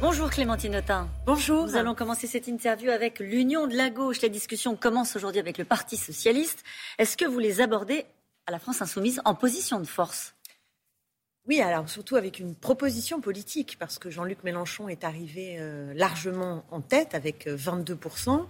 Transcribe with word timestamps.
Bonjour 0.00 0.30
Clémentine 0.30 0.76
Autain. 0.76 1.08
Bonjour. 1.26 1.66
Nous 1.66 1.74
allons 1.74 1.96
commencer 1.96 2.28
cette 2.28 2.46
interview 2.46 2.90
avec 2.90 3.18
l'Union 3.18 3.66
de 3.66 3.74
la 3.74 3.90
gauche. 3.90 4.22
La 4.22 4.28
discussion 4.28 4.76
commence 4.76 5.16
aujourd'hui 5.16 5.40
avec 5.40 5.58
le 5.58 5.64
Parti 5.64 5.96
socialiste. 5.96 6.62
Est-ce 6.98 7.16
que 7.16 7.24
vous 7.24 7.40
les 7.40 7.60
abordez 7.60 8.06
à 8.46 8.52
la 8.52 8.60
France 8.60 8.80
insoumise 8.80 9.20
en 9.24 9.34
position 9.34 9.80
de 9.80 9.86
force? 9.86 10.36
Oui, 11.48 11.60
alors 11.60 11.88
surtout 11.88 12.14
avec 12.14 12.38
une 12.38 12.54
proposition 12.54 13.20
politique, 13.20 13.76
parce 13.80 13.98
que 13.98 14.08
Jean-Luc 14.08 14.44
Mélenchon 14.44 14.88
est 14.88 15.02
arrivé 15.02 15.56
euh, 15.58 15.92
largement 15.94 16.64
en 16.70 16.80
tête 16.80 17.16
avec 17.16 17.48
22%, 17.48 18.30
euh, 18.30 18.44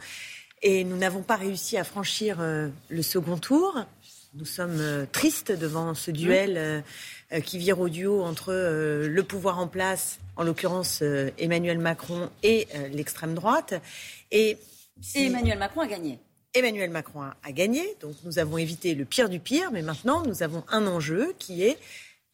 et 0.61 0.85
nous 0.85 0.97
n'avons 0.97 1.23
pas 1.23 1.37
réussi 1.37 1.79
à 1.79 1.85
franchir 1.85 2.41
euh, 2.41 2.69
le 2.91 3.03
second 3.03 3.39
tour. 3.39 3.87
Nous 4.39 4.45
sommes 4.45 5.07
tristes 5.11 5.51
devant 5.51 5.95
ce 5.95 6.13
duel 6.13 6.85
qui 7.45 7.59
vire 7.59 7.81
au 7.81 7.89
duo 7.89 8.23
entre 8.23 8.53
le 8.53 9.23
pouvoir 9.25 9.59
en 9.59 9.67
place, 9.67 10.21
en 10.37 10.45
l'occurrence 10.45 11.03
Emmanuel 11.39 11.79
Macron, 11.79 12.31
et 12.45 12.69
l'extrême 12.93 13.35
droite. 13.35 13.75
Et, 14.31 14.57
Emmanuel 15.17 15.59
Macron 15.59 15.81
a 15.81 15.89
gagné. 15.89 16.21
Emmanuel 16.55 16.91
Macron 16.91 17.23
a 17.23 17.53
gagné, 17.53 17.97
donc 18.01 18.15
nous 18.23 18.39
avons 18.39 18.59
évité 18.59 18.95
le 18.95 19.05
pire 19.05 19.29
du 19.29 19.41
pire, 19.41 19.73
mais 19.73 19.83
maintenant 19.83 20.23
nous 20.25 20.45
avons 20.45 20.63
un 20.69 20.87
enjeu 20.87 21.35
qui 21.41 21.65
est 21.65 21.77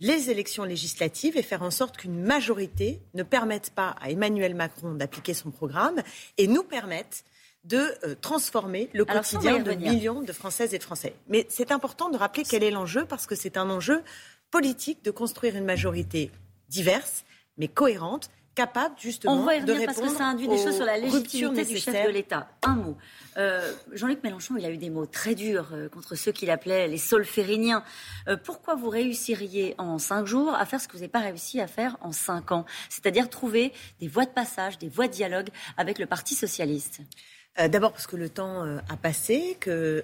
les 0.00 0.28
élections 0.28 0.64
législatives 0.64 1.38
et 1.38 1.42
faire 1.42 1.62
en 1.62 1.70
sorte 1.70 1.96
qu'une 1.96 2.22
majorité 2.22 3.00
ne 3.14 3.22
permette 3.22 3.70
pas 3.70 3.96
à 4.02 4.10
Emmanuel 4.10 4.54
Macron 4.54 4.92
d'appliquer 4.92 5.32
son 5.32 5.50
programme 5.50 6.02
et 6.36 6.48
nous 6.48 6.64
permette 6.64 7.24
de 7.64 7.94
euh, 8.04 8.14
transformer 8.20 8.90
le 8.92 9.04
quotidien 9.04 9.58
de 9.60 9.72
millions 9.72 10.20
de 10.20 10.32
Françaises 10.32 10.74
et 10.74 10.78
de 10.78 10.82
Français. 10.82 11.14
Mais 11.28 11.46
c'est 11.48 11.72
important 11.72 12.10
de 12.10 12.16
rappeler 12.16 12.44
quel 12.44 12.62
est 12.62 12.70
l'enjeu 12.70 13.04
parce 13.06 13.26
que 13.26 13.34
c'est 13.34 13.56
un 13.56 13.70
enjeu 13.70 14.02
politique 14.50 15.04
de 15.04 15.10
construire 15.10 15.56
une 15.56 15.64
majorité 15.64 16.30
diverse 16.68 17.24
mais 17.56 17.68
cohérente 17.68 18.30
capable 18.54 18.94
justement 18.98 19.34
On 19.34 19.44
va 19.44 19.56
y 19.56 19.64
de 19.64 19.72
répondre 19.72 19.98
parce 19.98 20.12
que 20.12 20.16
ça 20.16 20.26
induit 20.26 20.48
des 20.48 20.62
choses 20.62 20.76
sur 20.76 20.84
la 20.84 20.96
légitimité 20.96 21.64
du 21.64 21.76
chef 21.78 22.06
de 22.06 22.12
l'État. 22.12 22.48
Un 22.62 22.76
mot. 22.76 22.96
Euh, 23.36 23.72
Jean-Luc 23.92 24.22
Mélenchon, 24.22 24.54
il 24.56 24.64
a 24.64 24.70
eu 24.70 24.76
des 24.76 24.90
mots 24.90 25.06
très 25.06 25.34
durs 25.34 25.70
euh, 25.72 25.88
contre 25.88 26.14
ceux 26.14 26.30
qu'il 26.30 26.50
appelait 26.50 26.86
les 26.86 26.98
solfériniens. 26.98 27.82
Euh, 28.28 28.36
pourquoi 28.36 28.76
vous 28.76 28.88
réussiriez 28.88 29.74
en 29.78 29.98
cinq 29.98 30.26
jours 30.26 30.54
à 30.54 30.64
faire 30.66 30.80
ce 30.80 30.86
que 30.86 30.92
vous 30.92 31.00
n'avez 31.00 31.10
pas 31.10 31.20
réussi 31.20 31.60
à 31.60 31.66
faire 31.66 31.96
en 32.00 32.12
cinq 32.12 32.52
ans? 32.52 32.64
C'est-à-dire 32.88 33.28
trouver 33.28 33.72
des 34.00 34.06
voies 34.06 34.26
de 34.26 34.30
passage, 34.30 34.78
des 34.78 34.88
voies 34.88 35.08
de 35.08 35.12
dialogue 35.12 35.48
avec 35.76 35.98
le 35.98 36.06
Parti 36.06 36.34
socialiste 36.34 37.00
D'abord 37.56 37.92
parce 37.92 38.06
que 38.06 38.16
le 38.16 38.28
temps 38.28 38.62
a 38.62 38.96
passé, 38.96 39.56
que 39.60 40.02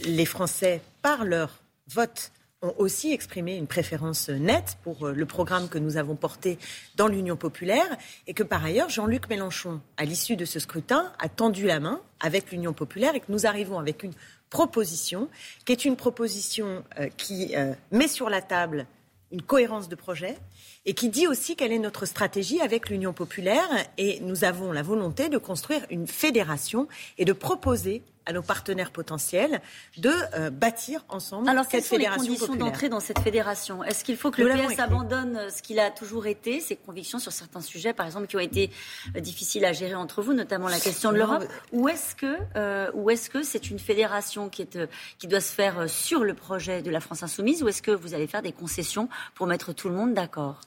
les 0.00 0.24
Français, 0.26 0.82
par 1.02 1.24
leur 1.24 1.60
vote, 1.88 2.30
ont 2.62 2.74
aussi 2.78 3.12
exprimé 3.12 3.56
une 3.56 3.66
préférence 3.66 4.28
nette 4.28 4.78
pour 4.82 5.06
euh, 5.06 5.12
le 5.12 5.26
programme 5.26 5.68
que 5.68 5.78
nous 5.78 5.96
avons 5.96 6.16
porté 6.16 6.58
dans 6.96 7.06
l'Union 7.06 7.36
populaire 7.36 7.86
et 8.26 8.34
que 8.34 8.42
par 8.42 8.64
ailleurs 8.64 8.88
Jean-Luc 8.88 9.28
Mélenchon, 9.28 9.80
à 9.96 10.04
l'issue 10.04 10.34
de 10.34 10.44
ce 10.44 10.58
scrutin, 10.58 11.12
a 11.20 11.28
tendu 11.28 11.66
la 11.66 11.78
main 11.78 12.00
avec 12.18 12.50
l'Union 12.50 12.72
populaire 12.72 13.14
et 13.14 13.20
que 13.20 13.30
nous 13.30 13.46
arrivons 13.46 13.78
avec 13.78 14.02
une 14.02 14.12
proposition 14.50 15.28
qui 15.64 15.72
est 15.72 15.84
une 15.84 15.94
proposition 15.94 16.82
euh, 16.98 17.08
qui 17.16 17.54
euh, 17.56 17.74
met 17.92 18.08
sur 18.08 18.28
la 18.28 18.42
table 18.42 18.86
une 19.30 19.42
cohérence 19.42 19.88
de 19.88 19.94
projet 19.94 20.36
et 20.88 20.94
qui 20.94 21.10
dit 21.10 21.26
aussi 21.26 21.54
quelle 21.54 21.70
est 21.70 21.78
notre 21.78 22.06
stratégie 22.06 22.62
avec 22.62 22.88
l'Union 22.88 23.12
populaire. 23.12 23.68
Et 23.98 24.20
nous 24.20 24.44
avons 24.44 24.72
la 24.72 24.82
volonté 24.82 25.28
de 25.28 25.36
construire 25.36 25.82
une 25.90 26.06
fédération 26.06 26.88
et 27.18 27.26
de 27.26 27.34
proposer 27.34 28.02
à 28.24 28.32
nos 28.32 28.40
partenaires 28.40 28.90
potentiels 28.90 29.60
de 29.98 30.10
euh, 30.34 30.50
bâtir 30.50 31.04
ensemble 31.10 31.48
Alors, 31.48 31.66
cette 31.70 31.84
fédération 31.84 32.22
les 32.22 32.38
conditions 32.38 32.56
d'entrée 32.56 32.88
dans 32.88 33.00
cette 33.00 33.18
fédération? 33.18 33.84
Est-ce 33.84 34.02
qu'il 34.02 34.16
faut 34.16 34.30
que 34.30 34.42
le 34.42 34.48
PS 34.48 34.78
abandonne 34.78 35.36
euh, 35.36 35.50
ce 35.50 35.62
qu'il 35.62 35.78
a 35.78 35.90
toujours 35.90 36.26
été, 36.26 36.60
ses 36.60 36.76
convictions 36.76 37.18
sur 37.18 37.32
certains 37.32 37.62
sujets, 37.62 37.92
par 37.92 38.06
exemple, 38.06 38.26
qui 38.26 38.36
ont 38.36 38.40
été 38.40 38.70
euh, 39.14 39.20
difficiles 39.20 39.66
à 39.66 39.72
gérer 39.72 39.94
entre 39.94 40.22
vous, 40.22 40.32
notamment 40.32 40.68
la 40.68 40.80
question 40.80 41.12
de 41.12 41.18
l'Europe? 41.18 41.44
Ou 41.72 41.88
est-ce 41.88 42.14
que, 42.14 42.92
ou 42.94 43.10
est-ce 43.10 43.28
que 43.28 43.42
c'est 43.42 43.70
une 43.70 43.78
fédération 43.78 44.48
qui, 44.48 44.62
est, 44.62 44.78
qui 45.18 45.26
doit 45.26 45.40
se 45.40 45.52
faire 45.52 45.88
sur 45.88 46.24
le 46.24 46.32
projet 46.32 46.80
de 46.80 46.90
la 46.90 47.00
France 47.00 47.22
insoumise, 47.22 47.62
ou 47.62 47.68
est-ce 47.68 47.82
que 47.82 47.90
vous 47.90 48.14
allez 48.14 48.26
faire 48.26 48.42
des 48.42 48.52
concessions 48.52 49.08
pour 49.34 49.46
mettre 49.46 49.74
tout 49.74 49.88
le 49.88 49.94
monde 49.94 50.14
d'accord? 50.14 50.60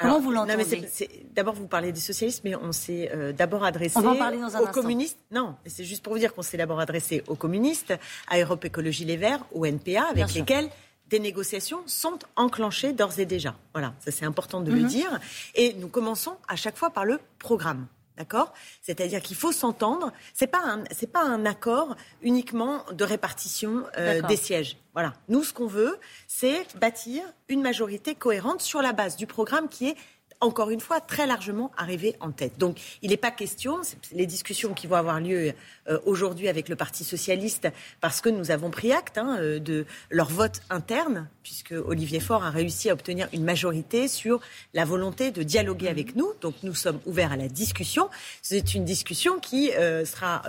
Comment 0.00 0.20
vous 0.20 0.30
l'entendez 0.30 0.88
D'abord, 1.34 1.54
vous 1.54 1.66
parlez 1.66 1.92
des 1.92 2.00
socialistes, 2.00 2.42
mais 2.44 2.54
on 2.56 2.72
s'est 2.72 3.10
euh, 3.14 3.32
d'abord 3.32 3.64
adressé 3.64 3.98
aux 3.98 4.66
communistes. 4.72 5.18
Non, 5.30 5.56
c'est 5.66 5.84
juste 5.84 6.02
pour 6.02 6.12
vous 6.12 6.18
dire 6.18 6.34
qu'on 6.34 6.42
s'est 6.42 6.56
d'abord 6.56 6.80
adressé 6.80 7.22
aux 7.28 7.34
communistes, 7.34 7.94
à 8.28 8.38
Europe 8.38 8.64
Écologie 8.64 9.04
Les 9.04 9.16
Verts, 9.16 9.44
au 9.52 9.66
NPA, 9.66 10.04
avec 10.10 10.32
lesquels 10.34 10.68
des 11.08 11.18
négociations 11.18 11.80
sont 11.86 12.18
enclenchées 12.36 12.92
d'ores 12.92 13.18
et 13.18 13.26
déjà. 13.26 13.54
Voilà, 13.74 13.94
ça 13.98 14.10
c'est 14.12 14.24
important 14.24 14.60
de 14.60 14.70
le 14.70 14.80
mhm. 14.80 14.86
dire. 14.86 15.20
Et 15.54 15.74
nous 15.74 15.88
commençons 15.88 16.36
à 16.48 16.56
chaque 16.56 16.76
fois 16.76 16.90
par 16.90 17.04
le 17.04 17.18
programme. 17.38 17.86
D'accord? 18.20 18.52
C'est-à-dire 18.82 19.22
qu'il 19.22 19.34
faut 19.34 19.50
s'entendre. 19.50 20.12
C'est 20.34 20.46
pas 20.46 20.60
un, 20.62 20.84
c'est 20.90 21.10
pas 21.10 21.22
un 21.22 21.46
accord 21.46 21.96
uniquement 22.20 22.84
de 22.92 23.02
répartition 23.02 23.84
euh, 23.96 24.20
des 24.20 24.36
sièges. 24.36 24.76
Voilà. 24.92 25.14
Nous, 25.28 25.42
ce 25.42 25.54
qu'on 25.54 25.66
veut, 25.66 25.98
c'est 26.28 26.66
bâtir 26.76 27.22
une 27.48 27.62
majorité 27.62 28.14
cohérente 28.14 28.60
sur 28.60 28.82
la 28.82 28.92
base 28.92 29.16
du 29.16 29.26
programme 29.26 29.70
qui 29.70 29.88
est 29.88 29.96
encore 30.40 30.70
une 30.70 30.80
fois, 30.80 31.00
très 31.00 31.26
largement 31.26 31.70
arrivé 31.76 32.16
en 32.20 32.30
tête. 32.30 32.58
Donc, 32.58 32.80
il 33.02 33.10
n'est 33.10 33.16
pas 33.16 33.30
question, 33.30 33.80
les 34.12 34.26
discussions 34.26 34.72
qui 34.72 34.86
vont 34.86 34.96
avoir 34.96 35.20
lieu 35.20 35.52
euh, 35.88 35.98
aujourd'hui 36.06 36.48
avec 36.48 36.68
le 36.68 36.76
Parti 36.76 37.04
socialiste, 37.04 37.68
parce 38.00 38.20
que 38.20 38.30
nous 38.30 38.50
avons 38.50 38.70
pris 38.70 38.92
acte 38.92 39.18
hein, 39.18 39.36
euh, 39.38 39.58
de 39.58 39.84
leur 40.08 40.30
vote 40.30 40.62
interne, 40.70 41.28
puisque 41.42 41.72
Olivier 41.72 42.20
Faure 42.20 42.44
a 42.44 42.50
réussi 42.50 42.88
à 42.88 42.94
obtenir 42.94 43.28
une 43.32 43.44
majorité 43.44 44.08
sur 44.08 44.40
la 44.72 44.84
volonté 44.84 45.30
de 45.30 45.42
dialoguer 45.42 45.86
mhm. 45.86 45.92
avec 45.92 46.16
nous. 46.16 46.32
Donc, 46.40 46.54
nous 46.62 46.74
sommes 46.74 47.00
ouverts 47.04 47.32
à 47.32 47.36
la 47.36 47.48
discussion. 47.48 48.08
C'est 48.40 48.74
une 48.74 48.84
discussion 48.84 49.38
qui 49.38 49.72
euh, 49.72 50.04
sera 50.04 50.42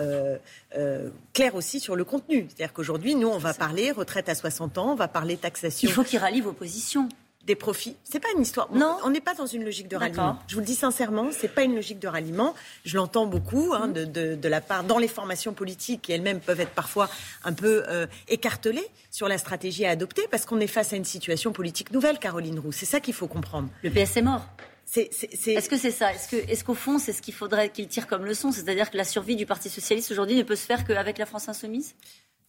claire 1.34 1.56
aussi 1.56 1.82
sur 1.82 1.98
le 1.98 2.06
contenu. 2.06 2.48
C'est-à-dire 2.48 2.72
qu'aujourd'hui, 2.72 3.16
nous, 3.16 3.28
on 3.28 3.38
va 3.38 3.54
parler 3.54 3.92
retraite 3.92 4.30
à 4.30 4.36
60 4.36 4.78
ans, 4.78 4.94
on 4.94 4.96
va 4.96 5.10
parler 5.10 5.36
taxation. 5.36 5.90
Il 5.90 5.92
faut 5.92 6.04
qu'il 6.04 6.20
rallie 6.20 6.40
vos 6.40 6.54
positions 6.54 7.10
des 7.52 7.56
profits. 7.58 7.98
C'est 8.06 8.22
pas 8.22 8.30
une 8.34 8.42
histoire. 8.42 8.70
Non, 8.74 8.98
on 9.04 9.10
n'est 9.10 9.20
pas 9.20 9.34
dans 9.34 9.46
une 9.46 9.66
logique 9.66 9.90
de 9.90 9.98
ralliement. 9.98 10.40
Je 10.48 10.54
vous 10.54 10.62
le 10.62 10.66
dis 10.66 10.76
sincèrement, 10.76 11.28
c'est 11.32 11.50
pas 11.50 11.64
une 11.64 11.76
logique 11.76 12.00
de 12.00 12.08
ralliement. 12.08 12.56
Je 12.86 12.96
l'entends 12.96 13.26
beaucoup 13.26 13.74
hein, 13.74 13.88
mhm. 13.88 14.38
de, 14.38 14.48
la 14.48 14.62
part 14.62 14.86
dans 14.86 14.98
les 14.98 15.10
formations 15.10 15.52
politiques 15.52 16.04
qui 16.04 16.14
elles-mêmes 16.14 16.40
peuvent 16.40 16.62
être 16.62 16.72
parfois 16.72 17.10
un 17.44 17.52
peu 17.52 17.84
euh, 17.90 18.08
écartelées 18.30 18.88
sur 19.12 19.28
la 19.28 19.38
stratégie 19.38 19.86
à 19.86 19.90
adopter 19.90 20.24
parce 20.32 20.46
qu'on 20.46 20.62
est 20.62 20.68
face 20.68 20.94
à 20.94 20.96
une 20.96 21.04
situation 21.04 21.52
politique 21.52 21.92
nouvelle, 21.92 22.20
Caroline 22.20 22.58
Roux. 22.58 22.72
C'est 22.72 22.86
ça 22.86 23.02
qu'il 23.02 23.14
faut 23.14 23.28
comprendre. 23.28 23.68
Le 23.84 23.90
PS 23.90 24.16
est 24.16 24.22
mort. 24.22 24.46
Est-ce 24.96 25.70
que 25.70 25.78
c'est 25.78 25.92
ça? 25.92 26.12
Est-ce 26.14 26.64
qu'au 26.64 26.74
fond, 26.74 27.00
c'est 27.00 27.14
ce 27.14 27.22
qu'il 27.22 27.34
faudrait 27.34 27.70
qu'il 27.70 27.88
tire 27.88 28.08
comme 28.08 28.26
leçon? 28.26 28.52
C'est-à-dire 28.52 28.92
que 28.92 28.98
la 28.98 29.06
survie 29.06 29.36
du 29.36 29.46
Parti 29.46 29.70
socialiste 29.70 30.12
aujourd'hui 30.12 30.36
ne 30.36 30.44
peut 30.44 30.56
se 30.56 30.66
faire 30.66 30.86
qu'avec 30.86 31.18
la 31.18 31.26
France 31.26 31.48
insoumise? 31.48 31.96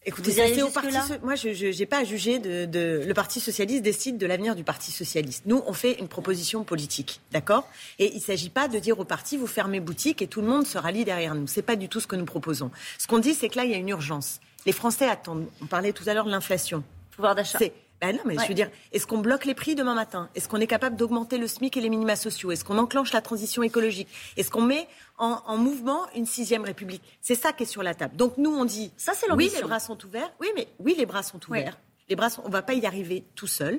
Écoutez, 0.05 0.33
c'est 0.33 0.63
au 0.63 0.71
parti. 0.71 0.97
Moi, 1.23 1.37
je 1.37 1.79
n'ai 1.79 1.87
pas 1.87 1.99
à 1.99 2.05
juger 2.05 2.39
de, 2.39 3.03
Le 3.07 3.15
Parti 3.15 3.41
socialiste 3.41 3.83
décide 3.83 4.19
de 4.19 4.27
l'avenir 4.27 4.57
du 4.57 4.65
Parti 4.65 4.91
socialiste. 4.91 5.45
Nous, 5.47 5.63
on 5.67 5.73
fait 5.73 5.99
une 6.01 6.09
proposition 6.09 6.65
politique, 6.65 7.21
d'accord? 7.31 7.69
Et 7.99 8.11
il 8.13 8.17
ne 8.17 8.21
s'agit 8.21 8.51
pas 8.51 8.69
de 8.69 8.79
dire 8.79 8.99
au 8.99 9.05
parti 9.05 9.37
vous 9.37 9.47
fermez 9.47 9.81
boutique 9.81 10.21
et 10.23 10.27
tout 10.27 10.41
le 10.41 10.49
monde 10.49 10.67
se 10.67 10.79
rallie 10.79 11.05
derrière 11.05 11.35
nous. 11.35 11.47
C'est 11.47 11.63
pas 11.63 11.77
du 11.77 11.89
tout 11.89 12.01
ce 12.01 12.07
que 12.07 12.17
nous 12.17 12.25
proposons. 12.25 12.71
Ce 12.99 13.07
qu'on 13.07 13.19
dit, 13.19 13.35
c'est 13.35 13.49
que 13.49 13.57
là, 13.57 13.65
il 13.65 13.71
y 13.71 13.75
a 13.75 13.79
une 13.79 13.89
urgence. 13.89 14.41
Les 14.67 14.73
Français 14.73 15.09
attendent. 15.09 15.47
On 15.61 15.67
parlait 15.67 15.93
tout 15.93 16.05
à 16.07 16.15
l'heure 16.15 16.27
de 16.27 16.31
l'inflation. 16.31 16.83
Pouvoir 17.13 17.35
d'achat. 17.35 17.59
Ben 18.03 18.17
non, 18.17 18.23
mais 18.25 18.37
je 18.37 18.49
veux 18.49 18.55
dire, 18.55 18.69
est-ce 18.91 19.07
qu'on 19.07 19.19
bloque 19.19 19.45
les 19.45 19.55
prix 19.55 19.77
demain 19.77 19.95
matin? 19.95 20.29
Est-ce 20.35 20.49
qu'on 20.49 20.59
est 20.59 20.67
capable 20.67 20.97
d'augmenter 20.97 21.39
le 21.39 21.47
SMIC 21.47 21.77
et 21.77 21.81
les 21.81 21.89
minima 21.89 22.17
sociaux? 22.17 22.51
Est-ce 22.51 22.65
qu'on 22.65 22.79
enclenche 22.79 23.13
la 23.13 23.23
transition 23.23 23.63
écologique? 23.63 24.09
Est-ce 24.37 24.51
qu'on 24.51 24.63
met 24.63 24.89
en, 25.19 25.57
mouvement 25.57 26.01
une 26.17 26.27
sixième 26.27 26.65
république? 26.65 27.03
C'est 27.21 27.37
ça 27.37 27.53
qui 27.53 27.63
est 27.63 27.67
sur 27.67 27.85
la 27.85 27.95
table. 27.95 28.17
Donc 28.17 28.39
nous, 28.39 28.51
on 28.51 28.65
dit, 28.65 28.91
ça 28.97 29.13
c'est 29.15 29.31
oui, 29.31 29.53
les 29.55 29.63
bras 29.63 29.79
sont 29.79 30.05
ouverts. 30.05 30.33
Oui, 30.41 30.49
mais 30.57 30.67
oui, 30.81 30.97
les 30.99 31.07
bras 31.07 31.23
sont 31.23 31.39
ouverts. 31.49 31.79
Les 32.09 32.17
bras 32.17 32.29
sont, 32.29 32.43
on 32.45 32.51
va 32.51 32.63
pas 32.63 32.75
y 32.75 32.85
arriver 32.87 33.23
tout 33.37 33.47
seul. 33.47 33.79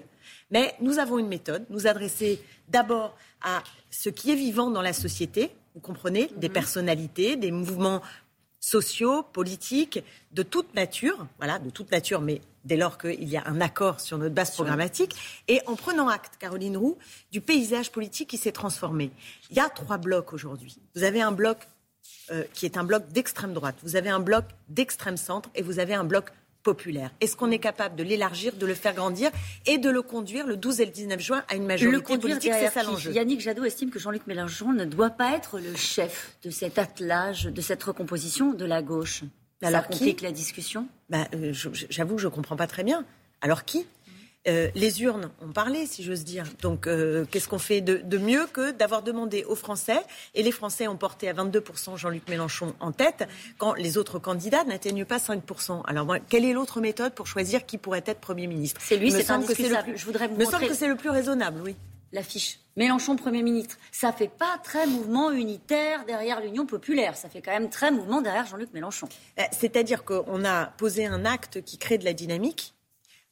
Mais 0.52 0.74
nous 0.80 1.00
avons 1.00 1.20
une 1.20 1.28
méthode. 1.28 1.66
Nous 1.70 1.86
adresser 1.86 2.42
d'abord 2.70 3.18
à 3.42 3.62
ce 3.92 4.08
qui 4.08 4.32
est 4.32 4.36
vivant 4.36 4.72
dans 4.72 4.82
la 4.82 4.94
société. 4.94 5.52
Vous 5.76 5.82
comprenez 5.82 6.30
Des 6.38 6.48
mhm. 6.48 6.54
personnalités, 6.54 7.36
des 7.36 7.52
mouvements 7.52 8.02
sociaux, 8.62 9.24
politiques, 9.24 10.02
de 10.32 10.44
toute 10.44 10.74
nature. 10.76 11.28
Voilà, 11.40 11.60
de 11.60 11.70
toute 11.70 11.92
nature, 11.92 12.22
mais 12.22 12.40
dès 12.66 12.78
lors 12.78 12.98
qu'il 12.98 13.28
y 13.28 13.38
a 13.38 13.44
un 13.46 13.62
accord 13.62 14.00
sur 14.00 14.18
notre 14.18 14.34
base 14.34 14.52
programmatique, 14.52 15.16
et 15.48 15.62
en 15.68 15.76
prenant 15.76 16.08
acte, 16.08 16.38
Caroline 16.40 16.78
Roux, 16.78 16.98
du 17.32 17.42
paysage 17.42 17.92
politique 17.92 18.30
qui 18.30 18.38
s'est 18.38 18.52
transformé. 18.52 19.12
Il 19.50 19.58
y 19.58 19.60
a 19.60 19.70
trois 19.70 19.98
blocs 19.98 20.34
aujourd'hui. 20.34 20.78
Vous 20.96 21.04
avez 21.04 21.22
un 21.22 21.32
bloc 21.32 21.58
euh, 22.32 22.44
qui 22.54 22.66
est 22.66 22.78
un 22.78 22.84
bloc 22.84 23.08
d'extrême 23.10 23.54
droite, 23.54 23.76
vous 23.84 23.96
avez 23.96 24.10
un 24.10 24.20
bloc 24.20 24.46
d'extrême 24.70 25.18
centre, 25.18 25.50
et 25.56 25.62
vous 25.62 25.80
avez 25.80 25.94
un 25.94 26.04
bloc 26.04 26.32
populaire. 26.64 27.12
Est-ce 27.22 27.36
qu'on 27.36 27.52
est 27.52 27.60
capable 27.60 27.96
de 27.96 28.04
l'élargir, 28.04 28.56
de 28.56 28.66
le 28.66 28.74
faire 28.74 28.96
grandir 28.96 29.30
et 29.66 29.78
de 29.78 29.90
le 29.90 30.02
conduire 30.02 30.48
le 30.48 30.58
12 30.58 30.80
et 30.80 30.86
le 30.86 30.92
19 30.92 31.20
juin 31.20 31.44
à 31.50 31.56
une 31.56 31.66
majorité 31.66 32.18
politique 32.18 32.54
C'est 32.54 32.70
ça 32.70 32.84
l'enjeu. 32.84 33.12
Yannick 33.12 33.42
Jadot 33.42 33.66
estime 33.66 33.90
que 33.90 34.00
Jean-Luc 34.00 34.26
Mélenchon 34.26 34.72
ne 34.72 34.86
doit 34.86 35.12
pas 35.12 35.36
être 35.36 35.60
le 35.60 35.76
chef 35.76 36.38
de 36.44 36.50
cet 36.50 36.80
attelage, 36.80 37.44
de 37.44 37.62
cette 37.62 37.84
recomposition 37.84 38.54
de 38.54 38.66
la 38.66 38.82
gauche. 38.82 39.24
Ça 39.62 39.82
complique 39.82 40.22
la 40.22 40.32
discussion 40.32 40.88
bah, 41.10 41.28
euh, 41.34 41.54
J'avoue 41.90 42.16
que 42.16 42.22
je 42.22 42.28
ne 42.28 42.34
comprends 42.34 42.56
pas 42.56 42.68
très 42.68 42.84
bien. 42.84 43.06
Alors 43.42 43.66
qui 43.66 43.86
Euh, 44.46 44.70
les 44.76 45.02
urnes 45.02 45.30
ont 45.42 45.54
parlé, 45.54 45.86
si 45.86 46.04
j'ose 46.04 46.26
dire. 46.26 46.44
Donc, 46.62 46.86
euh, 46.86 47.24
qu'est-ce 47.32 47.48
qu'on 47.48 47.60
fait 47.60 47.80
de, 47.80 48.18
mieux 48.18 48.46
que 48.52 48.72
d'avoir 48.72 49.02
demandé 49.02 49.46
aux 49.46 49.56
Français? 49.56 50.02
Et 50.34 50.44
les 50.44 50.52
Français 50.52 50.88
ont 50.88 50.98
porté 50.98 51.30
à 51.30 51.34
22% 51.34 51.96
Jean-Luc 51.98 52.28
Mélenchon 52.28 52.74
en 52.82 52.92
tête, 52.92 53.28
quand 53.58 53.74
les 53.74 53.98
autres 53.98 54.20
candidats 54.20 54.66
n'atteignent 54.66 55.06
pas 55.06 55.18
5%. 55.18 55.84
Alors, 55.86 56.18
quelle 56.28 56.44
est 56.44 56.52
l'autre 56.52 56.82
méthode 56.82 57.14
pour 57.14 57.28
choisir 57.28 57.66
qui 57.66 57.78
pourrait 57.78 58.04
être 58.06 58.20
Premier 58.20 58.48
ministre? 58.48 58.82
C'est 58.84 58.98
lui, 58.98 59.12
c'est 59.12 59.30
indiscutable. 59.32 59.94
Je 59.96 60.06
voudrais 60.06 60.28
vous 60.28 60.36
me 60.36 60.46
semble 60.46 60.68
que 60.68 60.74
c'est 60.74 60.88
le 60.88 60.96
plus 60.96 61.10
raisonnable, 61.10 61.62
oui. 61.64 61.76
L'affiche. 62.14 62.60
Mélenchon 62.78 63.16
Premier 63.16 63.44
ministre. 63.44 63.78
Ça 63.92 64.14
fait 64.14 64.30
pas 64.30 64.58
très 64.64 64.88
mouvement 64.88 65.32
unitaire 65.32 66.06
derrière 66.06 66.40
l'Union 66.42 66.66
populaire. 66.66 67.18
Ça 67.18 67.28
fait 67.28 67.42
quand 67.42 67.52
même 67.52 67.70
très 67.70 67.92
mouvement 67.92 68.22
derrière 68.22 68.46
Jean-Luc 68.46 68.72
Mélenchon. 68.74 69.10
Euh, 69.40 69.44
c'est-à-dire 69.52 70.06
qu'on 70.06 70.46
a 70.46 70.68
posé 70.68 71.06
un 71.06 71.26
acte 71.26 71.62
qui 71.64 71.78
crée 71.78 71.98
de 71.98 72.06
la 72.06 72.14
dynamique 72.14 72.74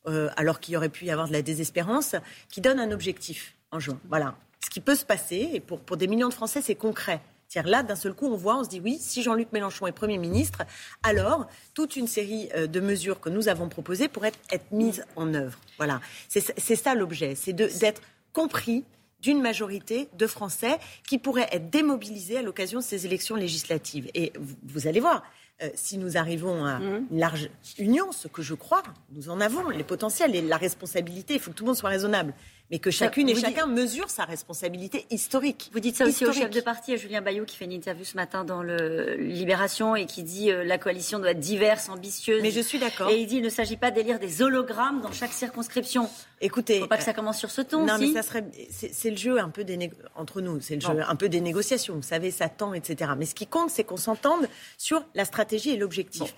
euh, 0.07 0.29
alors 0.35 0.59
qu'il 0.59 0.73
y 0.73 0.77
aurait 0.77 0.89
pu 0.89 1.05
y 1.05 1.11
avoir 1.11 1.27
de 1.27 1.33
la 1.33 1.43
désespérance, 1.43 2.15
qui 2.49 2.59
donne 2.59 2.79
un 2.79 2.91
objectif 2.91 3.53
en 3.69 3.79
juin. 3.79 3.99
Voilà. 4.09 4.35
Ce 4.63 4.69
qui 4.71 4.79
peut 4.79 4.95
se 4.95 5.05
passer, 5.05 5.51
et 5.53 5.59
pour, 5.59 5.79
pour 5.79 5.95
des 5.95 6.07
millions 6.07 6.29
de 6.29 6.33
Français, 6.33 6.61
c'est 6.61 6.75
concret. 6.75 7.21
C'est-à-dire 7.47 7.69
là, 7.69 7.83
d'un 7.83 7.95
seul 7.95 8.13
coup, 8.13 8.27
on 8.27 8.35
voit, 8.35 8.57
on 8.57 8.63
se 8.63 8.69
dit 8.69 8.79
oui, 8.79 8.97
si 8.99 9.21
Jean-Luc 9.21 9.51
Mélenchon 9.51 9.85
est 9.85 9.91
Premier 9.91 10.17
ministre, 10.17 10.63
alors 11.03 11.47
toute 11.75 11.97
une 11.97 12.07
série 12.07 12.49
euh, 12.55 12.65
de 12.65 12.79
mesures 12.79 13.19
que 13.19 13.29
nous 13.29 13.47
avons 13.47 13.69
proposées 13.69 14.07
pourraient 14.07 14.31
être 14.51 14.71
mises 14.71 15.05
en 15.15 15.33
œuvre. 15.35 15.59
Voilà. 15.77 16.01
C'est 16.29 16.75
ça 16.75 16.95
l'objet, 16.95 17.35
c'est 17.35 17.53
d'être 17.53 18.01
compris 18.33 18.83
d'une 19.21 19.41
majorité 19.41 20.09
de 20.17 20.27
Français 20.27 20.79
qui 21.07 21.17
pourraient 21.19 21.49
être 21.51 21.69
démobilisés 21.69 22.37
à 22.37 22.41
l'occasion 22.41 22.79
de 22.79 22.83
ces 22.83 23.05
élections 23.05 23.35
législatives. 23.35 24.09
Et 24.15 24.33
vous 24.63 24.87
allez 24.87 24.99
voir, 24.99 25.23
euh, 25.61 25.69
si 25.75 25.97
nous 25.97 26.17
arrivons 26.17 26.65
à 26.65 26.79
mmh. 26.79 27.07
une 27.11 27.19
large 27.19 27.49
union, 27.77 28.11
ce 28.11 28.27
que 28.27 28.41
je 28.41 28.55
crois, 28.55 28.81
nous 29.11 29.29
en 29.29 29.39
avons 29.39 29.69
les 29.69 29.83
potentiels 29.83 30.35
et 30.35 30.41
la 30.41 30.57
responsabilité, 30.57 31.35
il 31.35 31.39
faut 31.39 31.51
que 31.51 31.55
tout 31.55 31.63
le 31.63 31.67
monde 31.67 31.77
soit 31.77 31.89
raisonnable 31.89 32.33
mais 32.71 32.79
que 32.79 32.89
chacune 32.89 33.27
et 33.29 33.35
chacun 33.35 33.67
mesure 33.67 34.09
sa 34.09 34.23
responsabilité 34.23 35.05
historique. 35.11 35.69
Vous 35.73 35.81
dites 35.81 35.97
ça 35.97 36.05
aussi 36.05 36.25
au 36.25 36.31
chef 36.31 36.49
de 36.49 36.61
parti, 36.61 36.93
à 36.93 36.95
Julien 36.95 37.21
Bayou, 37.21 37.43
qui 37.45 37.57
fait 37.57 37.65
une 37.65 37.73
interview 37.73 38.05
ce 38.05 38.15
matin 38.15 38.45
dans 38.45 38.63
le 38.63 39.15
Libération 39.17 39.95
et 39.95 40.05
qui 40.05 40.23
dit 40.23 40.51
euh, 40.51 40.63
la 40.63 40.77
coalition 40.77 41.19
doit 41.19 41.31
être 41.31 41.39
diverse, 41.39 41.89
ambitieuse. 41.89 42.41
Mais 42.41 42.51
je 42.51 42.61
suis 42.61 42.79
d'accord. 42.79 43.09
Et 43.09 43.19
il 43.19 43.27
dit 43.27 43.37
il 43.37 43.43
ne 43.43 43.49
s'agit 43.49 43.75
pas 43.75 43.91
d'élire 43.91 44.19
des 44.19 44.41
hologrammes 44.41 45.01
dans 45.01 45.11
chaque 45.11 45.33
circonscription. 45.33 46.09
Écoutez, 46.39 46.79
faut 46.79 46.87
pas 46.87 46.97
que 46.97 47.03
ça 47.03 47.13
commence 47.13 47.37
sur 47.37 47.51
ce 47.51 47.61
ton. 47.61 47.85
Non, 47.85 47.97
mais 47.99 48.13
ça 48.13 48.23
serait, 48.23 48.45
c'est 48.69 49.11
le 49.11 49.17
jeu 49.17 49.39
un 49.39 49.49
peu 49.49 49.65
des 49.65 49.91
entre 50.15 50.39
nous, 50.39 50.61
c'est 50.61 50.75
le 50.75 50.81
jeu 50.81 51.03
un 51.05 51.15
peu 51.15 51.27
des 51.27 51.41
négociations. 51.41 51.95
Vous 51.95 52.01
savez, 52.01 52.31
ça 52.31 52.47
tend, 52.47 52.73
etc. 52.73 53.11
Mais 53.17 53.25
ce 53.25 53.35
qui 53.35 53.47
compte, 53.47 53.69
c'est 53.69 53.83
qu'on 53.83 53.97
s'entende 53.97 54.47
sur 54.77 55.03
la 55.13 55.25
stratégie 55.25 55.71
et 55.71 55.77
l'objectif. 55.77 56.33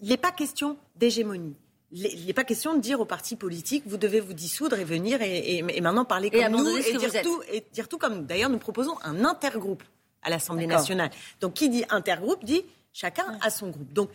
Il 0.00 0.08
n'est 0.08 0.16
pas 0.16 0.30
question 0.30 0.78
d'hégémonie 0.96 1.54
il 1.92 2.26
n'est 2.26 2.32
pas 2.32 2.44
question 2.44 2.74
de 2.74 2.80
dire 2.80 3.00
aux 3.00 3.04
partis 3.04 3.36
politiques 3.36 3.84
vous 3.86 3.96
devez 3.96 4.20
vous 4.20 4.32
dissoudre 4.32 4.78
et 4.78 4.84
venir 4.84 5.20
et, 5.22 5.62
maintenant 5.80 6.04
parler 6.04 6.30
comme 6.30 6.52
nous 6.52 6.76
et 6.76 6.96
dire, 6.96 7.22
tout, 7.22 7.42
et 7.52 7.64
dire 7.72 7.88
tout 7.88 7.98
comme 7.98 8.16
nous. 8.16 8.22
D'ailleurs, 8.22 8.50
nous 8.50 8.58
proposons 8.58 8.96
un 9.02 9.24
intergroupe 9.24 9.82
à 10.22 10.30
l'Assemblée 10.30 10.66
nationale. 10.66 11.10
Donc, 11.40 11.54
qui 11.54 11.68
dit 11.68 11.84
intergroupe 11.88 12.44
dit 12.44 12.64
chacun 12.92 13.38
a 13.42 13.50
son 13.50 13.68
groupe. 13.68 13.92
Donc, 13.92 14.10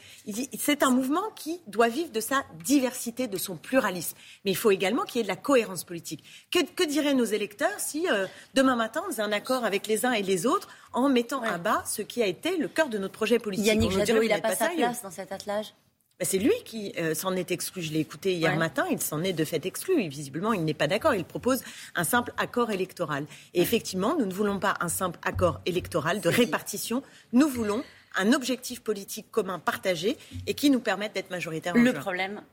c'est 0.60 0.84
un 0.84 0.90
mouvement 0.90 1.30
qui 1.36 1.62
doit 1.68 1.88
vivre 1.88 2.12
de 2.12 2.20
sa 2.20 2.44
diversité, 2.64 3.28
de 3.28 3.38
son 3.38 3.56
pluralisme. 3.56 4.18
Mais 4.44 4.52
il 4.52 4.58
faut 4.58 4.72
également 4.72 5.04
qu'il 5.04 5.20
y 5.20 5.22
ait 5.22 5.24
de 5.24 5.30
la 5.30 5.36
cohérence 5.36 5.84
politique. 5.84 6.24
Que, 6.52 6.84
diraient 6.84 7.14
nos 7.14 7.26
électeurs 7.26 7.80
si 7.80 8.10
euh, 8.10 8.26
demain 8.54 8.76
matin 8.76 9.04
on 9.06 9.12
faisait 9.12 9.22
un 9.22 9.32
accord 9.32 9.64
avec 9.64 9.88
les 9.88 10.06
uns 10.06 10.12
et 10.12 10.24
les 10.24 10.46
autres 10.46 10.68
en 10.94 11.10
mettant 11.10 11.42
à 11.42 11.58
bas 11.58 11.84
ce 11.86 12.02
qui 12.02 12.22
a 12.22 12.26
été 12.26 12.58
le 12.58 12.68
cœur 12.68 12.90
de 12.90 12.98
notre 12.98 13.14
projet 13.14 13.40
politique? 13.40 13.68
Yannick 13.68 13.92
Jadot, 13.92 14.22
il 14.22 14.30
n'a 14.30 14.42
pas 14.42 14.56
sa 14.56 14.70
place 14.70 15.04
dans 15.04 15.12
cet 15.12 15.32
attelage? 15.32 15.74
Bah, 16.22 16.28
c'est 16.30 16.38
lui 16.38 16.54
qui 16.66 16.94
euh, 17.00 17.16
s'en 17.16 17.36
est 17.36 17.50
exclu. 17.50 17.82
Je 17.82 17.92
l'ai 17.92 18.00
écouté 18.00 18.36
hier 18.36 18.56
matin. 18.56 18.86
Il 18.92 19.02
s'en 19.02 19.24
est 19.24 19.34
de 19.34 19.44
fait 19.44 19.66
exclu. 19.66 20.08
visiblement, 20.08 20.54
il 20.54 20.64
n'est 20.64 20.76
pas 20.76 20.86
d'accord. 20.86 21.16
Il 21.16 21.26
propose 21.26 21.64
un 21.96 22.04
simple 22.04 22.32
accord 22.38 22.70
électoral. 22.70 23.26
Et 23.56 23.62
effectivement, 23.62 24.16
nous 24.16 24.28
ne 24.28 24.32
voulons 24.32 24.60
pas 24.60 24.76
un 24.82 24.88
simple 24.88 25.18
accord 25.24 25.62
électoral 25.66 26.22
de 26.22 26.30
répartition. 26.30 27.02
Nous 27.34 27.48
voulons 27.48 27.84
un 28.16 28.34
objectif 28.34 28.82
politique 28.82 29.32
commun 29.32 29.58
partagé 29.58 30.16
et 30.46 30.54
qui 30.54 30.70
nous 30.70 30.80
permette 30.80 31.16
d'être 31.16 31.32
majoritaire. 31.32 31.76
Le 31.76 31.92
problème, 31.92 32.44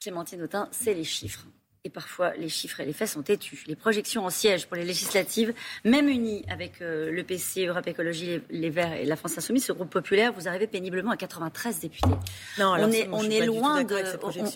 Clémentine 0.00 0.40
Autain, 0.40 0.70
c'est 0.70 0.94
les 0.94 1.04
chiffres. 1.04 1.44
Et 1.84 1.88
parfois, 1.88 2.34
les 2.36 2.50
chiffres 2.50 2.80
et 2.80 2.84
les 2.84 2.92
faits 2.92 3.08
sont 3.08 3.22
têtus. 3.22 3.64
Les 3.66 3.74
projections 3.74 4.26
en 4.26 4.28
siège 4.28 4.66
pour 4.66 4.76
les 4.76 4.84
législatives, 4.84 5.54
même 5.82 6.10
unies 6.10 6.44
avec 6.50 6.82
euh, 6.82 7.10
le 7.10 7.24
PC, 7.24 7.64
Europe 7.64 7.86
Écologie, 7.86 8.42
les, 8.50 8.68
Verts 8.68 8.92
et 8.92 9.06
la 9.06 9.16
France 9.16 9.38
Insoumise, 9.38 9.64
ce 9.64 9.72
groupe 9.72 9.88
populaire, 9.88 10.34
vous 10.34 10.46
arrivez 10.46 10.66
péniblement 10.66 11.10
à 11.10 11.16
93 11.16 11.80
députés. 11.80 12.06
Non, 12.58 12.74
on, 12.78 12.92
est, 12.92 13.08
on, 13.10 13.22
est 13.22 13.46
loin 13.46 13.82
de, 13.82 13.96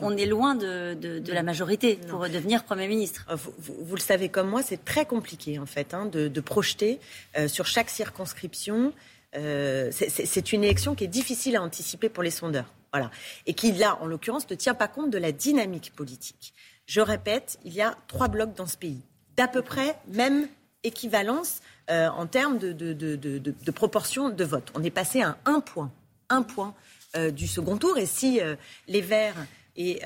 on, 0.02 0.14
est 0.18 0.26
loin 0.26 0.54
de, 0.54 0.92
de, 0.92 1.32
la 1.32 1.42
majorité 1.42 1.98
pour 2.10 2.28
devenir 2.28 2.62
Premier 2.62 2.88
ministre. 2.88 3.24
Euh, 3.30 3.36
vous, 3.36 3.74
vous, 3.80 3.94
le 3.96 4.02
savez 4.02 4.28
comme 4.28 4.50
moi, 4.50 4.62
c'est 4.62 4.84
très 4.84 5.06
compliqué 5.06 5.58
en 5.58 5.66
fait 5.66 5.94
hein, 5.94 6.04
de, 6.04 6.40
projeter 6.40 7.00
euh, 7.38 7.48
sur 7.48 7.64
chaque 7.64 7.88
circonscription. 7.88 8.92
c'est 9.32 10.52
une 10.52 10.62
élection 10.62 10.94
qui 10.94 11.04
est 11.04 11.14
difficile 11.22 11.56
à 11.56 11.62
anticiper 11.62 12.10
pour 12.10 12.22
les 12.22 12.30
sondeurs. 12.30 12.70
Voilà. 12.92 13.10
Et 13.46 13.54
qui, 13.54 13.72
là, 13.72 13.98
en 14.02 14.06
l'occurrence, 14.06 14.48
ne 14.48 14.54
tient 14.54 14.74
pas 14.74 14.86
compte 14.86 15.10
de 15.10 15.18
la 15.18 15.32
dynamique 15.32 15.92
politique. 15.96 16.54
Je 16.86 17.00
répète, 17.00 17.58
il 17.64 17.72
y 17.72 17.82
a 17.82 17.96
trois 18.08 18.28
blocs 18.28 18.54
dans 18.54 18.66
ce 18.66 18.76
pays, 18.76 19.00
d'à 19.36 19.48
peu 19.48 19.62
près 19.62 19.96
même 20.08 20.48
équivalence 20.84 21.60
euh, 21.90 22.08
en 22.08 22.26
termes 22.26 22.58
de, 22.58 23.70
proportion 23.72 24.28
de 24.28 24.44
vote. 24.44 24.70
On 24.74 24.82
est 24.82 24.90
passé 24.90 25.22
à 25.22 25.36
un 25.44 25.60
point, 25.60 25.90
un 26.28 26.42
point 26.42 26.74
euh, 27.16 27.30
du 27.30 27.46
second 27.46 27.76
tour. 27.76 27.98
Et 27.98 28.06
si 28.06 28.40
euh, 28.40 28.54
les 28.86 29.00
Verts 29.00 29.46
et 29.76 30.02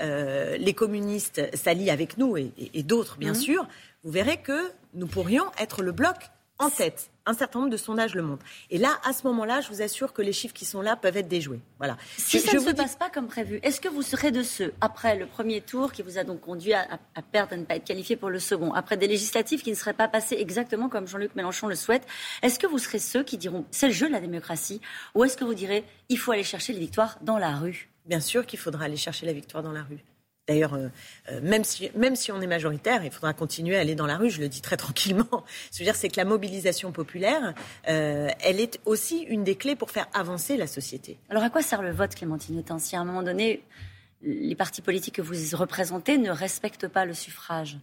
les 0.58 0.72
communistes 0.72 1.42
s'allient 1.54 1.90
avec 1.90 2.16
nous 2.16 2.38
et, 2.38 2.82
d'autres, 2.84 3.18
bien 3.18 3.32
mmh. 3.32 3.34
sûr, 3.34 3.68
vous 4.02 4.10
verrez 4.10 4.38
que 4.38 4.72
nous 4.94 5.06
pourrions 5.06 5.44
être 5.58 5.82
le 5.82 5.92
bloc 5.92 6.16
en 6.58 6.70
tête. 6.70 7.10
Un 7.28 7.34
certain 7.34 7.58
nombre 7.58 7.70
de 7.70 7.76
sondages 7.76 8.14
le 8.14 8.22
montrent. 8.22 8.46
Et 8.70 8.78
là, 8.78 8.98
à 9.04 9.12
ce 9.12 9.26
moment-là, 9.26 9.60
je 9.60 9.68
vous 9.68 9.82
assure 9.82 10.14
que 10.14 10.22
les 10.22 10.32
chiffres 10.32 10.54
qui 10.54 10.64
sont 10.64 10.80
là 10.80 10.96
peuvent 10.96 11.18
être 11.18 11.28
déjoués. 11.28 11.60
Voilà. 11.76 11.98
Si 12.16 12.40
ça 12.40 12.54
ne 12.54 12.60
se 12.60 12.70
passe 12.70 12.96
pas 12.96 13.10
comme 13.10 13.26
prévu, 13.26 13.60
est-ce 13.62 13.82
que 13.82 13.88
vous 13.88 14.00
serez 14.00 14.30
de 14.30 14.42
ceux, 14.42 14.72
après 14.80 15.14
le 15.14 15.26
premier 15.26 15.60
tour 15.60 15.92
qui 15.92 16.00
vous 16.00 16.16
a 16.16 16.24
donc 16.24 16.40
conduit 16.40 16.72
à, 16.72 16.88
perdre, 17.30 17.52
à 17.52 17.56
ne 17.58 17.64
pas 17.64 17.76
être 17.76 17.84
qualifié 17.84 18.16
pour 18.16 18.30
le 18.30 18.38
second, 18.38 18.72
après 18.72 18.96
des 18.96 19.06
législatives 19.06 19.60
qui 19.60 19.68
ne 19.68 19.76
seraient 19.76 19.92
pas 19.92 20.08
passées 20.08 20.36
exactement 20.38 20.88
comme 20.88 21.06
Jean-Luc 21.06 21.34
Mélenchon 21.34 21.66
le 21.66 21.74
souhaite, 21.74 22.06
est-ce 22.40 22.58
que 22.58 22.66
vous 22.66 22.78
serez 22.78 22.98
ceux 22.98 23.22
qui 23.22 23.36
diront 23.36 23.66
c'est 23.70 23.88
le 23.88 23.92
jeu 23.92 24.08
de 24.08 24.12
la 24.12 24.20
démocratie 24.20 24.80
ou 25.14 25.22
est-ce 25.22 25.36
que 25.36 25.44
vous 25.44 25.54
direz 25.54 25.84
il 26.08 26.18
faut 26.18 26.32
aller 26.32 26.44
chercher 26.44 26.72
les 26.72 26.80
victoires 26.80 27.18
dans 27.20 27.36
la 27.36 27.56
rue? 27.56 27.90
Bien 28.06 28.20
sûr 28.20 28.46
qu'il 28.46 28.58
faudra 28.58 28.86
aller 28.86 28.96
chercher 28.96 29.26
la 29.26 29.34
victoire 29.34 29.62
dans 29.62 29.72
la 29.72 29.82
rue. 29.82 30.02
D'ailleurs, 30.48 30.72
euh, 30.74 30.88
euh, 31.30 31.40
même, 31.42 31.62
si, 31.62 31.90
même 31.94 32.16
si 32.16 32.32
on 32.32 32.40
est 32.40 32.46
majoritaire, 32.46 33.04
il 33.04 33.10
faudra 33.10 33.34
continuer 33.34 33.76
à 33.76 33.80
aller 33.80 33.94
dans 33.94 34.06
la 34.06 34.16
rue, 34.16 34.30
je 34.30 34.40
le 34.40 34.48
dis 34.48 34.62
très 34.62 34.76
tranquillement. 34.78 35.28
Ce 35.30 35.30
que 35.30 35.44
je 35.72 35.78
veux 35.80 35.84
dire, 35.84 35.96
c'est 35.96 36.08
que 36.08 36.16
la 36.16 36.24
mobilisation 36.24 36.90
populaire, 36.90 37.54
euh, 37.88 38.28
elle 38.40 38.58
est 38.58 38.80
aussi 38.86 39.20
une 39.20 39.44
des 39.44 39.56
clés 39.56 39.76
pour 39.76 39.90
faire 39.90 40.08
avancer 40.14 40.56
la 40.56 40.66
société. 40.66 41.18
Alors 41.28 41.42
à 41.42 41.50
quoi 41.50 41.60
sert 41.60 41.82
le 41.82 41.92
vote, 41.92 42.14
Clémentine 42.14 42.58
Autain, 42.58 42.78
si 42.78 42.96
à 42.96 43.00
un 43.00 43.04
moment 43.04 43.22
donné, 43.22 43.62
les 44.22 44.56
partis 44.56 44.80
politiques 44.80 45.16
que 45.16 45.22
vous 45.22 45.34
représentez 45.56 46.16
ne 46.16 46.30
respectent 46.30 46.88
pas 46.88 47.04
le 47.04 47.12
suffrage? 47.12 47.78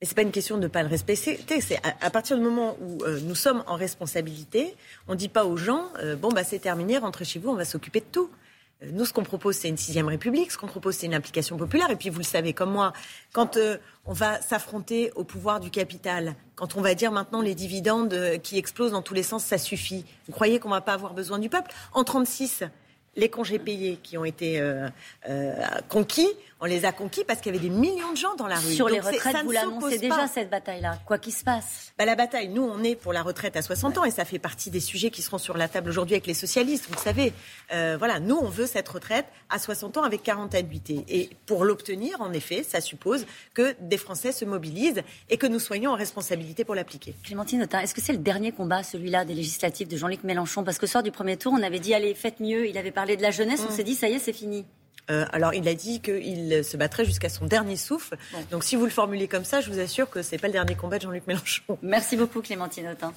Mais 0.00 0.06
ce 0.06 0.12
n'est 0.12 0.14
pas 0.14 0.22
une 0.22 0.30
question 0.30 0.56
de 0.56 0.62
ne 0.62 0.68
pas 0.68 0.84
le 0.84 0.88
respecter. 0.88 1.36
C'est 1.60 1.80
à, 2.00 2.10
partir 2.10 2.36
du 2.36 2.42
moment 2.44 2.76
où 2.80 3.00
nous 3.24 3.34
sommes 3.34 3.64
en 3.66 3.74
responsabilité, 3.74 4.76
on 5.08 5.12
ne 5.14 5.18
dit 5.18 5.28
pas 5.28 5.44
aux 5.44 5.56
gens 5.56 5.88
bon 6.22 6.28
bah 6.28 6.44
c'est 6.44 6.60
terminé, 6.60 6.98
rentrez 6.98 7.24
chez 7.24 7.40
vous, 7.40 7.50
on 7.50 7.56
va 7.56 7.64
s'occuper 7.64 7.98
de 7.98 8.06
tout. 8.12 8.30
Nous, 8.80 9.06
ce 9.06 9.12
qu'on 9.12 9.24
propose, 9.24 9.56
c'est 9.56 9.68
une 9.68 9.76
sixième 9.76 10.06
république. 10.06 10.52
Ce 10.52 10.58
qu'on 10.58 10.68
propose, 10.68 10.94
c'est 10.94 11.06
une 11.06 11.14
implication 11.14 11.56
populaire. 11.56 11.90
Et 11.90 11.96
puis, 11.96 12.10
vous 12.10 12.18
le 12.18 12.24
savez 12.24 12.52
comme 12.52 12.70
moi, 12.70 12.92
quand 13.32 13.56
euh, 13.56 13.76
on 14.04 14.12
va 14.12 14.40
s'affronter 14.40 15.10
au 15.16 15.24
pouvoir 15.24 15.58
du 15.58 15.70
capital, 15.70 16.36
quand 16.54 16.76
on 16.76 16.80
va 16.80 16.94
dire 16.94 17.10
maintenant 17.10 17.40
les 17.40 17.56
dividendes 17.56 18.14
euh, 18.14 18.38
qui 18.38 18.56
explosent 18.56 18.92
dans 18.92 19.02
tous 19.02 19.14
les 19.14 19.24
sens, 19.24 19.44
ça 19.44 19.58
suffit. 19.58 20.04
Vous 20.26 20.32
croyez 20.32 20.60
qu'on 20.60 20.68
va 20.68 20.80
pas 20.80 20.92
avoir 20.92 21.12
besoin 21.12 21.40
du 21.40 21.48
peuple? 21.48 21.72
En 21.92 22.04
36, 22.04 22.62
les 23.16 23.28
congés 23.28 23.58
payés 23.58 23.98
qui 24.00 24.16
ont 24.16 24.24
été 24.24 24.60
euh, 24.60 24.88
conquis, 25.88 26.28
on 26.60 26.66
les 26.66 26.84
a 26.84 26.92
conquis 26.92 27.24
parce 27.24 27.40
qu'il 27.40 27.54
y 27.54 27.58
avait 27.58 27.68
des 27.68 27.74
millions 27.74 28.12
de 28.12 28.16
gens 28.16 28.34
dans 28.34 28.46
la 28.46 28.56
rue. 28.56 28.72
Sur 28.72 28.88
les 28.88 29.00
retraites, 29.00 29.44
vous 29.44 29.52
l'annoncez 29.52 29.98
déjà 29.98 30.26
cette 30.26 30.50
bataille-là, 30.50 30.98
quoi 31.06 31.18
qu'il 31.18 31.32
se 31.32 31.44
passe. 31.44 31.92
Bah, 31.96 32.04
la 32.04 32.16
bataille, 32.16 32.48
nous, 32.48 32.62
on 32.62 32.82
est 32.82 32.96
pour 32.96 33.12
la 33.12 33.22
retraite 33.22 33.56
à 33.56 33.62
60 33.62 33.98
ans 33.98 34.04
et 34.04 34.10
ça 34.10 34.24
fait 34.24 34.38
partie 34.38 34.70
des 34.70 34.80
sujets 34.80 35.10
qui 35.10 35.22
seront 35.22 35.38
sur 35.38 35.56
la 35.56 35.68
table 35.68 35.90
aujourd'hui 35.90 36.14
avec 36.14 36.26
les 36.26 36.34
socialistes. 36.34 36.86
Vous 36.88 36.94
le 36.94 37.00
savez, 37.00 37.32
euh, 37.72 37.96
voilà, 37.98 38.18
nous, 38.18 38.36
on 38.36 38.48
veut 38.48 38.66
cette 38.66 38.88
retraite 38.88 39.26
à 39.50 39.58
60 39.58 39.98
ans 39.98 40.02
avec 40.02 40.22
40 40.22 40.54
annuités. 40.54 41.04
Et 41.08 41.30
pour 41.46 41.64
l'obtenir, 41.64 42.20
en 42.20 42.32
effet, 42.32 42.62
ça 42.64 42.80
suppose 42.80 43.26
que 43.54 43.76
des 43.80 43.98
Français 43.98 44.32
se 44.32 44.44
mobilisent 44.44 45.02
et 45.30 45.36
que 45.36 45.46
nous 45.46 45.60
soyons 45.60 45.92
en 45.92 45.96
responsabilité 45.96 46.64
pour 46.64 46.74
l'appliquer. 46.74 47.14
Clémentine 47.22 47.62
Autain, 47.62 47.80
est-ce 47.80 47.94
que 47.94 48.00
c'est 48.00 48.12
le 48.12 48.18
dernier 48.18 48.52
combat, 48.52 48.82
celui-là, 48.82 49.24
des 49.24 49.34
législatives 49.34 49.88
de 49.88 49.96
Jean-Luc 49.96 50.24
Mélenchon? 50.24 50.64
Parce 50.64 50.78
que 50.78 50.86
sort 50.86 51.02
du 51.02 51.12
premier 51.12 51.36
tour, 51.36 51.52
on 51.56 51.62
avait 51.62 51.78
dit 51.78 51.94
allez, 51.94 52.14
faites 52.14 52.40
mieux. 52.40 52.66
Il 52.66 52.76
avait 52.78 52.90
parlé 52.90 53.16
de 53.16 53.22
la 53.22 53.30
jeunesse, 53.30 53.60
on 53.68 53.72
mmh. 53.72 53.76
s'est 53.76 53.84
dit 53.84 53.94
ça 53.94 54.08
y 54.08 54.14
est, 54.14 54.18
c'est 54.18 54.32
fini. 54.32 54.64
Euh, 55.10 55.24
alors, 55.32 55.54
il 55.54 55.66
a 55.68 55.74
dit 55.74 56.00
qu'il 56.00 56.64
se 56.64 56.76
battrait 56.76 57.04
jusqu'à 57.04 57.28
son 57.28 57.46
dernier 57.46 57.76
souffle. 57.76 58.16
Donc, 58.50 58.64
si 58.64 58.76
vous 58.76 58.84
le 58.84 58.90
formulez 58.90 59.28
comme 59.28 59.44
ça, 59.44 59.60
je 59.60 59.70
vous 59.70 59.78
assure 59.78 60.10
que 60.10 60.22
ce 60.22 60.32
n'est 60.32 60.38
pas 60.38 60.48
le 60.48 60.52
dernier 60.52 60.74
combat 60.74 60.98
de 60.98 61.02
Jean-Luc 61.02 61.26
Mélenchon. 61.26 61.78
Merci 61.82 62.16
beaucoup, 62.16 62.40
Clémentine 62.40 62.88
Autain. 62.88 63.12